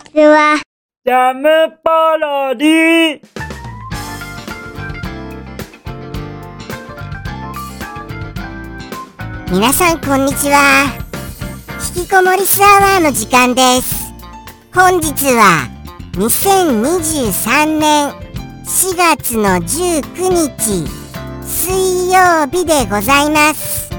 [0.00, 0.60] ちは。
[1.04, 1.48] ジャム
[1.82, 3.20] パロディ
[9.50, 10.84] 皆さんこんにちは。
[11.96, 14.12] 引きこもりスアワーの時間です。
[14.72, 15.68] 本日は
[16.12, 18.10] 2023年
[18.64, 20.88] 4月の19日
[21.44, 23.90] 水曜日でございます。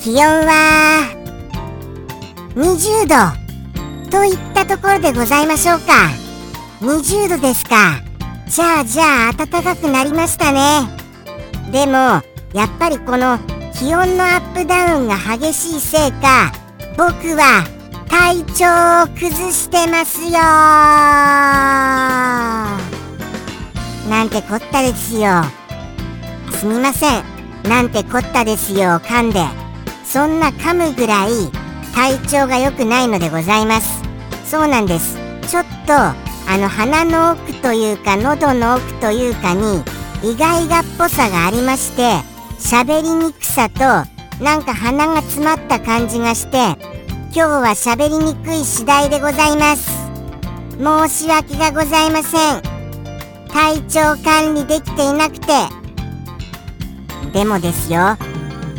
[0.00, 1.04] 気温は
[2.56, 3.49] 20度
[4.10, 6.10] といったところでございましょうか。
[6.80, 8.00] 20度ですか。
[8.48, 10.88] じゃあじゃあ暖かくなりましたね。
[11.70, 11.92] でも
[12.52, 13.38] やっぱりこの
[13.72, 16.52] 気温のアップダウンが激しいせいか
[16.96, 17.64] 僕は
[18.08, 20.32] 体調を崩してますよ。
[24.10, 25.44] なんてこったですよ。
[26.58, 27.22] すみません。
[27.68, 29.44] なんてこったですよ噛んで。
[30.04, 31.30] そんな噛むぐらい
[31.94, 34.09] 体調が良くないのでございます。
[34.50, 35.16] そうなんです。
[35.48, 36.16] ちょっとあ
[36.58, 39.84] の鼻の奥というか喉の奥というかに
[40.24, 42.02] 意外がっぽさがありまして
[42.58, 43.78] 喋りにくさと
[44.42, 46.56] なんか鼻が詰まった感じがして
[47.32, 49.88] 今日は喋りにくい次第でございます。
[50.80, 52.60] 申し訳がございません。
[53.52, 55.46] 体調管理できていなくて。
[57.32, 58.18] でもですよ。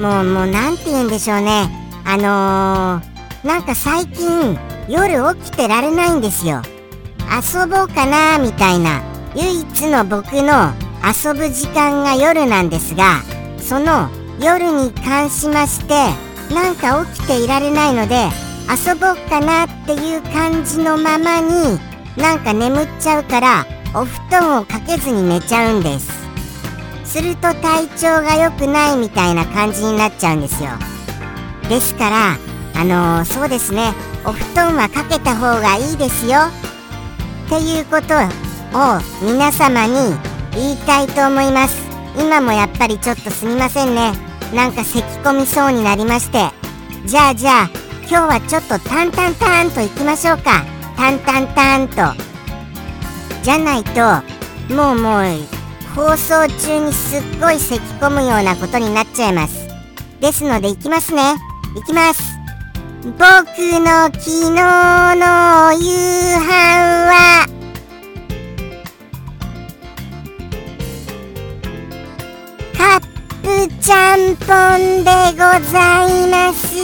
[0.01, 1.69] もうもうなんて言うんでしょうね。
[2.03, 6.61] あのー、なんか最近夜起きてられないんですよ。
[7.31, 9.01] 遊ぼうかなみたいな
[9.35, 13.21] 唯一の僕の遊ぶ時間が夜なんですが
[13.57, 14.09] その
[14.41, 15.93] 夜に関しまして
[16.53, 18.27] なんか起きていられないので
[18.69, 21.79] 遊ぼうかなっていう感じのままに
[22.17, 26.11] なんか眠っちゃうからお布団をかけずに寝ちゃうんです。
[27.05, 30.69] すると体調が良くないみたいな感じになっちゃうんですよ。
[31.69, 32.37] ですから
[32.81, 33.93] あのー、そうですね。
[34.25, 36.39] お布団はかけた方がいいですよ。
[37.45, 38.15] っていうこと
[38.75, 40.17] を皆様に
[40.53, 41.77] 言いたいと思います。
[42.19, 44.13] 今もやっぱりちょっとすみませんね。
[44.55, 46.49] なんか咳き込みそうになりまして。
[47.05, 47.69] じゃあじゃあ
[47.99, 50.63] 今日はちょっとタンタンタンといきましょうか。
[50.97, 51.95] タンタンタンと。
[53.43, 54.01] じゃないと
[54.73, 55.23] もうもう
[55.95, 59.67] 放送中にすっごい咳き込むようなことになっちゃいます。
[60.19, 61.35] ですのでいきますね。
[61.77, 62.30] いきます。
[63.03, 66.49] 僕の昨日の夕飯
[67.09, 67.47] は。
[72.77, 73.01] カッ
[73.41, 74.43] プちゃんぽ
[74.77, 75.39] んでご
[75.71, 76.77] ざいます。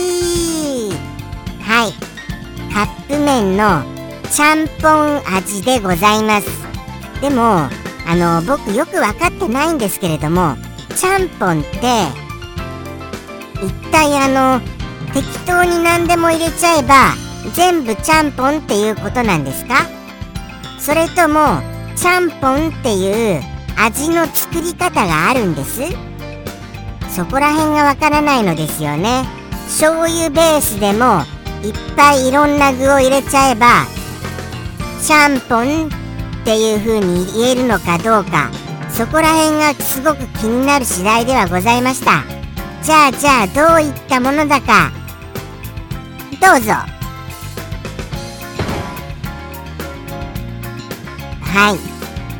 [1.62, 1.94] はい。
[2.74, 3.84] カップ麺の
[4.32, 6.48] ちゃんぽん味でございます。
[7.22, 7.70] でも
[8.08, 10.56] あの僕よく分かってないんですけれども
[10.96, 11.78] ちゃんぽんって
[13.64, 14.77] 一体あの
[15.18, 17.16] 適当に何でも入れちゃえば
[17.56, 19.88] 全部ちゃんぽんっていうことなんですか？
[20.80, 21.60] それとも
[21.96, 23.42] ちゃんぽんっていう
[23.80, 25.82] 味の作り方があるんです？
[27.10, 29.24] そこら辺がわからないのですよね。
[29.66, 31.24] 醤油ベースでも
[31.64, 33.88] いっぱいいろんな具を入れちゃえば
[35.02, 35.90] ちゃんぽんっ
[36.46, 38.52] ていう風に言えるのかどうか
[38.92, 42.24] そこら辺がすごく気になる次第ではございました。
[42.84, 44.92] じゃあじゃあどういったものだか
[46.42, 46.74] どうぞ。
[51.42, 51.78] はい。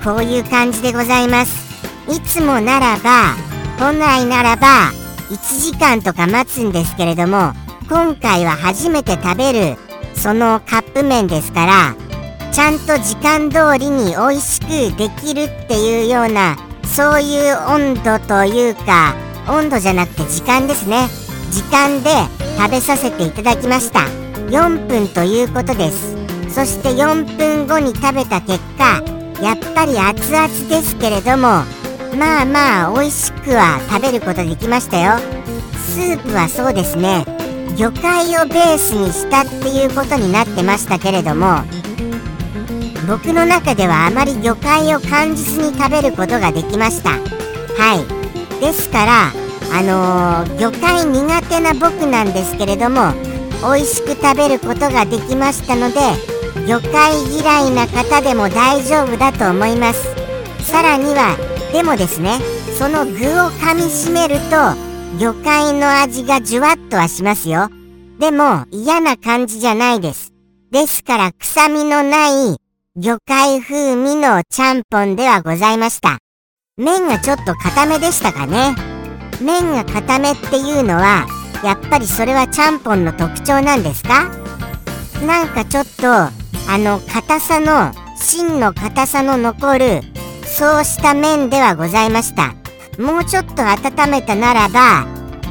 [0.04, 1.68] こういう感じでございます。
[2.10, 3.36] いつもならば
[3.78, 4.92] 本来ならば
[5.30, 7.52] 1時間とか待つんですけれども
[7.90, 9.78] 今回は初めて食べる
[10.14, 11.96] そのカップ麺ですから
[12.52, 19.16] ちゃんと時間通りに美味しくできるっていうようなそういう温度というか
[19.50, 21.27] 温度じゃなくて時間ですね。
[21.52, 22.10] 時間で
[22.58, 24.02] 食べさせていただきました。
[24.50, 26.16] 4分ということです。
[26.50, 29.04] そして4分後に食べた結果
[29.42, 31.64] やっぱり熱々ですけれども
[32.18, 35.20] まあまあ美味しくは食べることできましたよ。
[35.76, 37.26] スープはそうですね。
[37.76, 41.62] 魚介をベースにしたっていうことになってましたけれども
[43.08, 47.12] 僕の中ではあまり魚介を感じずに食べることができました。
[47.12, 47.18] は
[47.96, 48.60] い。
[48.60, 49.32] ですから
[49.74, 53.14] あのー、魚介苦手な僕なんですけれども
[53.62, 56.00] 美味しく食べることができましたので
[56.68, 60.16] 魚介嫌いな方でも大丈夫だと思います。
[60.64, 61.38] さらには
[61.72, 62.40] でもですね
[62.78, 64.76] その具を噛みしめると
[65.20, 67.70] 魚介の味がじゅわっとはしますよ。
[68.20, 70.34] でも嫌な感じじゃないです。
[70.72, 72.58] ですから臭みのない
[72.96, 76.18] 魚介風味のちゃんぽんではございました。
[76.78, 78.97] 麺がちょっと固めでしたかね。
[79.42, 81.28] 麺が固めっていうのは
[81.64, 84.30] やっぱりそれはちゃんぽんの特徴なんですか？
[85.26, 86.32] なんかちょっとあ
[86.78, 90.02] の硬さの芯の硬さの残る
[90.46, 92.54] そうした麺ではございました。
[93.02, 95.06] もうちょっと温めたならば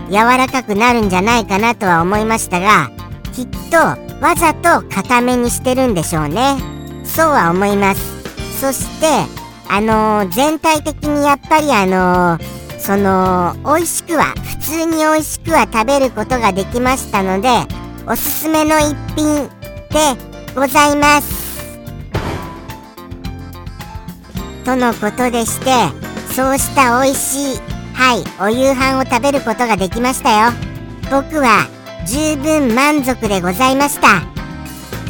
[0.09, 2.91] 柔らかくなるんじゃないかなとは思いましたが
[3.33, 3.77] きっと
[4.21, 6.57] わざと固めにしてるんでしょうね。
[7.05, 8.61] そうは思います。
[8.61, 9.07] そして
[9.69, 17.49] あのー、全体的にやっぱりあのー、その美味しくは普通に美味しくは食べることができましたので
[18.07, 19.49] おすすめの一品
[19.91, 21.67] でございます。
[24.65, 25.73] とのことでして
[26.33, 27.61] そうした美味しい
[27.93, 30.53] はいお夕飯を食べることができましたよ。
[31.11, 31.67] 僕は
[32.07, 34.23] 十分満足でございました。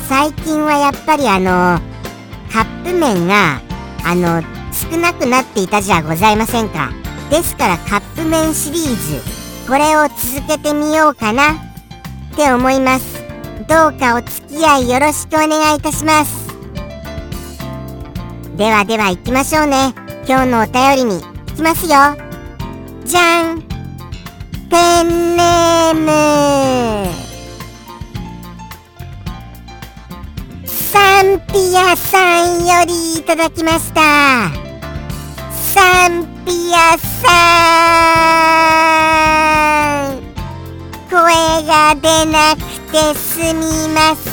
[0.09, 1.79] 最近はやっぱりあの
[2.51, 3.61] カップ麺が
[4.03, 4.41] あの
[4.73, 6.91] 少なくなっていたじゃございませんか。
[7.31, 9.69] ですからカップ麺シリーズ。
[9.69, 11.53] これを続けてみようかな。
[11.53, 13.25] って思います。
[13.69, 16.47] どうかお付き合いよろしくお願いいたします。
[18.57, 19.93] ではでは行きましょうね。
[20.29, 21.21] 今日のお便りに。
[21.21, 21.97] 行きますよ。
[23.05, 23.63] じゃん。
[24.71, 27.27] ペンネーム。
[30.67, 34.51] サンピアさんよりいただきました。
[35.51, 37.35] サンピアさ
[40.13, 40.23] ん
[41.11, 41.19] 声
[41.67, 42.63] が出なく
[42.93, 44.31] てすみませ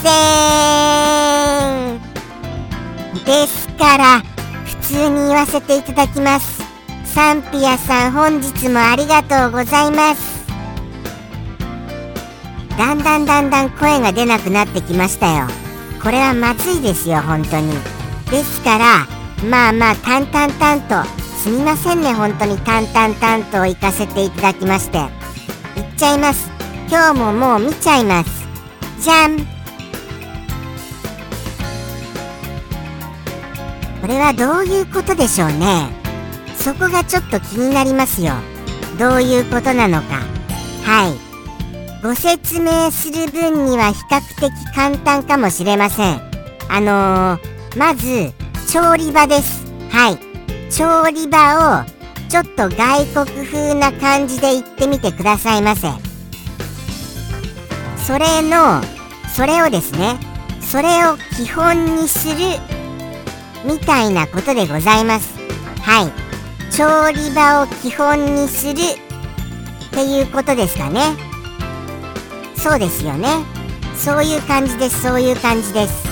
[1.98, 2.00] ん。
[3.26, 4.22] ですから
[4.64, 6.62] 普通に言わせていただきます。
[7.04, 10.46] サンピアさん本日もありがとうございます。
[12.78, 15.48] だんだんだんだん声が出なくなってきましたよ。
[16.04, 17.74] これはまずいですよ本当に。
[18.30, 19.08] ですから
[19.50, 22.58] まあまあ淡々淡とすみませんね本当に。
[22.60, 24.98] 淡々淡と行かせていただきまして。
[25.00, 25.10] 行っ
[25.98, 26.50] ちゃいます。
[26.90, 28.48] 今日ももう見ちゃいます。
[29.02, 29.40] じゃん
[34.00, 35.90] これはどういうことでしょうね。
[36.56, 38.36] そこがちょっと気になりますよ。
[38.98, 40.22] どういうことなのか。
[40.86, 42.02] はい。
[42.02, 46.22] ご説明する分には比較的簡単かもしれません。
[46.70, 48.32] あのー、まず
[48.72, 49.66] 調理場です。
[49.90, 50.33] はい。
[50.76, 51.86] 調理場を
[52.30, 55.88] ちょっと外国風な感じで言ってみてくださいませ。
[58.04, 58.82] それの
[59.36, 60.18] それをですね
[60.62, 62.36] それを基本にする
[63.64, 65.38] みたいなことでございます。
[65.82, 66.12] はい。
[66.72, 68.76] 調理場を基本にするっ
[69.92, 71.02] ていうことですかね。
[72.56, 73.28] そうですよね。
[73.96, 75.04] そういう感じです。
[75.04, 76.04] そういう感じです。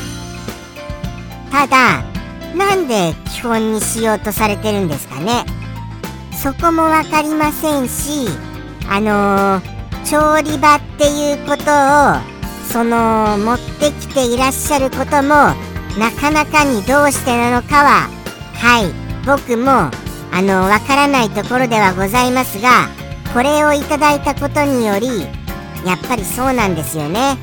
[1.51, 2.10] ただ
[2.56, 5.45] なんで基本にしようとされてるんですかね？
[6.42, 8.27] そこも分かりませんし
[8.89, 12.31] あのー、調理場っていうことを
[12.71, 15.53] その持ってきていらっしゃることも
[16.00, 18.09] なかなかにどうしてなのかは
[18.56, 18.92] はい
[19.25, 19.71] 僕も
[20.33, 22.88] あのわからないところではございますが
[23.33, 25.07] これをいただいたことにより
[25.86, 27.38] やっぱりそうなんですよね。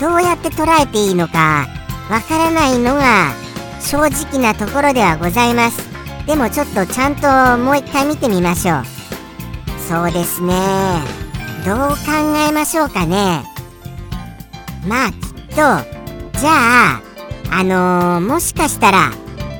[0.00, 1.66] どうやって捉えていいのか
[2.08, 3.32] わからないのが
[3.80, 5.78] 正直なところではございます。
[6.26, 8.84] でもちょっとちゃんともう一回見てみましょう。
[9.88, 10.54] そうですね。
[11.64, 11.96] どう考
[12.48, 13.42] えましょうかね。
[14.86, 15.16] まあきっ
[15.48, 15.56] と
[16.38, 17.00] じゃあ
[17.50, 19.10] あのー、もしかしたら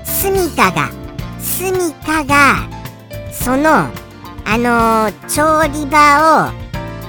[0.05, 0.91] スミカが
[1.41, 2.69] スミカが
[3.33, 3.71] その
[4.45, 6.53] あのー、調理場を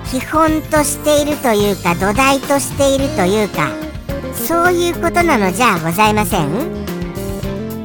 [0.09, 3.69] 基本としているというか土台としているというか
[4.33, 6.78] そういうことなのじゃございません？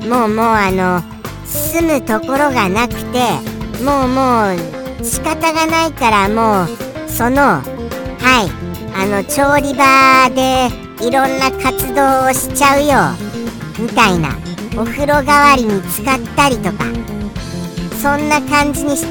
[0.08, 1.02] もうもうあの
[1.46, 3.20] 住むところがなくて
[3.82, 4.54] もうも
[5.00, 10.68] う仕方がないからもうそのはいあの調理場で
[11.06, 13.34] いろんな活動をしちゃうよ
[13.78, 14.36] みたいな
[14.76, 16.84] お風呂代わりに使ったりとか
[18.00, 19.06] そんな感じにし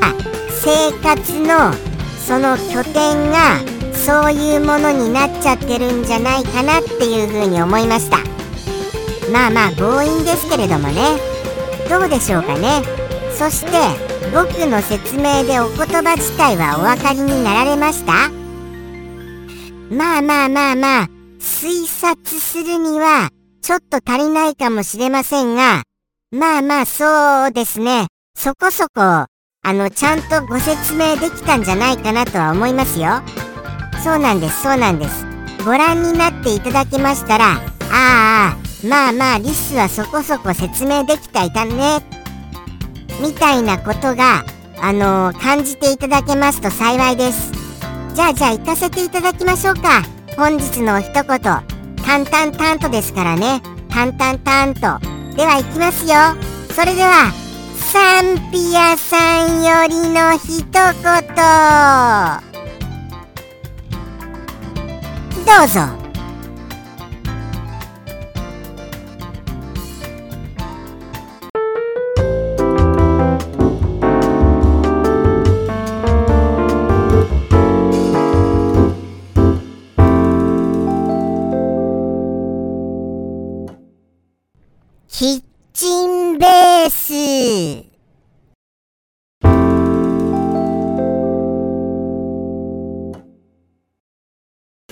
[0.00, 0.14] あ
[0.50, 1.72] 生活の
[2.18, 3.58] その拠点が
[3.92, 8.33] そういうものになっちゃってるんじゃないかなっていうふうに思いました。
[9.34, 11.18] まあまあ強引ですけれどもね
[11.90, 12.82] どうでしょうかね
[13.36, 13.72] そして
[14.32, 18.30] 僕の説明でお言葉自体はお分かりになられました？
[19.90, 23.28] まあまあまあまあ、推察するには、
[23.60, 25.82] ちょっと足りないかもしれませんが、
[26.32, 28.06] まあまあそうですね。
[28.34, 29.28] そこそこ、あ
[29.64, 33.22] の、ちゃんとご説明できたんじゃないかなとは思いますよ。
[34.02, 35.26] そうなんです、そうなんです。
[35.64, 37.52] ご覧になっていただきましたら、
[37.92, 42.02] ああ、まあまあ、リスはそこそこ説明できたいたね。
[43.20, 44.44] みたいなことが、
[44.80, 47.52] あのー、感じていただけますと幸いです。
[48.14, 50.02] じゃあじゃあ行かせていただきましょうか
[50.36, 53.62] 本日の一言タンタンタンとですからね。
[53.88, 54.80] タンタンタンと。
[55.34, 56.14] では行きますよ。
[56.74, 57.32] それでは、
[57.76, 60.74] サンピアさんよりの一言。
[65.46, 66.03] どうぞ。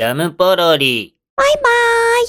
[0.03, 1.15] ジャムポロリ。
[1.37, 1.63] バイバー
[2.25, 2.29] イ。